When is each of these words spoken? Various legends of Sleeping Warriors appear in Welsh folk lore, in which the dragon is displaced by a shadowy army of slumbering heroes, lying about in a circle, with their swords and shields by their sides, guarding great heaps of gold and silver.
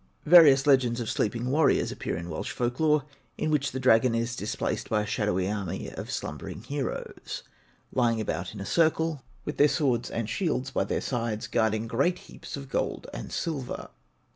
Various 0.25 0.65
legends 0.65 0.99
of 0.99 1.11
Sleeping 1.11 1.51
Warriors 1.51 1.91
appear 1.91 2.17
in 2.17 2.27
Welsh 2.31 2.49
folk 2.49 2.79
lore, 2.79 3.03
in 3.37 3.51
which 3.51 3.71
the 3.71 3.79
dragon 3.79 4.15
is 4.15 4.35
displaced 4.35 4.89
by 4.89 5.03
a 5.03 5.05
shadowy 5.05 5.47
army 5.47 5.91
of 5.91 6.09
slumbering 6.09 6.63
heroes, 6.63 7.43
lying 7.93 8.19
about 8.19 8.55
in 8.55 8.59
a 8.59 8.65
circle, 8.65 9.21
with 9.45 9.57
their 9.57 9.67
swords 9.67 10.09
and 10.09 10.27
shields 10.27 10.71
by 10.71 10.85
their 10.85 11.01
sides, 11.01 11.45
guarding 11.45 11.85
great 11.85 12.17
heaps 12.17 12.57
of 12.57 12.67
gold 12.67 13.05
and 13.13 13.31
silver. 13.31 13.89